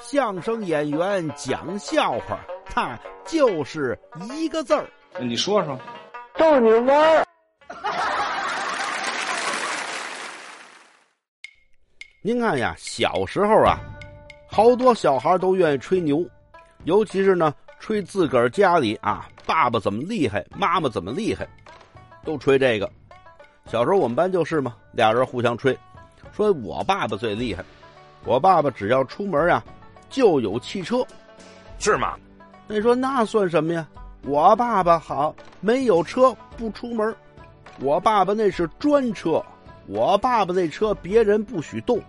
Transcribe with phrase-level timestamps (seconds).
[0.00, 3.98] 相声演员讲笑话，他就是
[4.32, 4.88] 一个字儿。
[5.20, 5.78] 你说说，
[6.36, 7.24] 逗你玩儿。
[12.22, 13.78] 您看呀，小时候啊，
[14.48, 16.24] 好多小孩都愿意吹牛，
[16.84, 21.46] 尤其是呢，吹自个儿家里啊，爸爸怎么厉害，妈妈怎么厉害，
[22.24, 22.90] 都吹这个。
[23.66, 25.78] 小时候我们班就是嘛，俩人互相吹，
[26.32, 27.64] 说我爸爸最厉害，
[28.24, 29.62] 我爸爸只要出门呀，
[30.12, 31.04] 就有汽车，
[31.80, 32.14] 是吗？
[32.68, 33.84] 那你说那算什么呀？
[34.24, 37.12] 我爸爸好，没有车不出门，
[37.80, 39.44] 我爸爸那是专车，
[39.88, 42.00] 我爸爸那车别人不许动。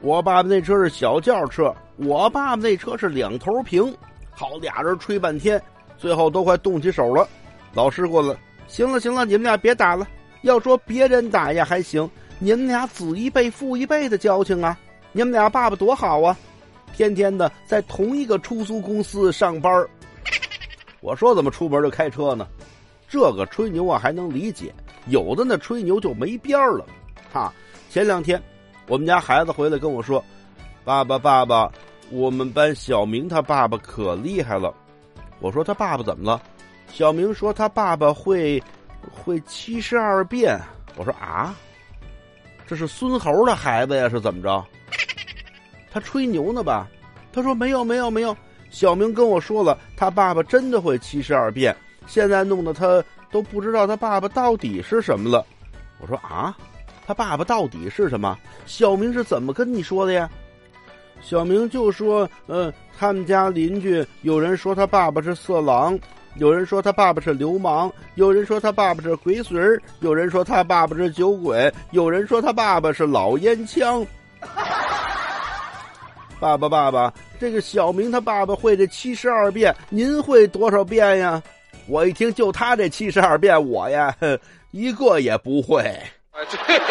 [0.00, 3.96] 我爸爸那车是小轿车，我爸爸那车是两头平。
[4.32, 5.62] 好，俩人吹半天，
[5.96, 7.26] 最后都快动起手了。
[7.72, 10.06] 老师过来，行了行了，你们俩别打了。
[10.42, 12.10] 要说别人打呀还行，
[12.40, 14.76] 你们俩子一辈父一辈的交情啊！
[15.12, 16.36] 你们俩爸爸多好啊，
[16.92, 19.86] 天天的在同一个出租公司上班。
[21.00, 22.46] 我说怎么出门就开车呢？
[23.08, 24.72] 这个吹牛啊还能理解，
[25.06, 26.86] 有的那吹牛就没边儿了。
[27.32, 27.52] 哈，
[27.90, 28.40] 前两天。
[28.88, 30.22] 我们家孩子回来跟我说
[30.84, 31.70] ：“爸爸，爸爸，
[32.10, 34.74] 我们班小明他爸爸可厉害了。”
[35.40, 36.42] 我说：“他爸爸怎么了？”
[36.92, 38.62] 小明说：“他爸爸会
[39.10, 40.60] 会七十二变。”
[40.96, 41.54] 我说：“啊，
[42.66, 44.08] 这是孙猴的孩子呀？
[44.08, 44.64] 是怎么着？”
[45.92, 46.88] 他吹牛呢吧？
[47.32, 48.36] 他说：“没有，没有，没有。”
[48.70, 51.76] 小明跟我说了，他爸爸真的会七十二变。
[52.06, 55.44] 现在弄得他都不知道他爸爸到底是什么了。
[56.00, 56.56] 我说：“啊。”
[57.04, 58.38] 他爸爸到底是什么？
[58.64, 60.30] 小明是怎么跟你说的呀？
[61.20, 65.98] 小明就说：“嗯，他们家邻居有人说他爸爸是色狼，
[66.36, 74.06] 有人说他爸爸是流氓，有人说他爸爸是鬼孙儿，有人说他爸爸是酒鬼，有人说他爸爸是老烟枪。”
[76.42, 81.40] 爸爸，爸爸，这个小明他爸爸会这七十二变，您会多少变呀？
[81.86, 84.12] 我一听，就他这七十二变，我呀，
[84.72, 85.82] 一个也不会。
[86.32, 86.82] 啊，这里。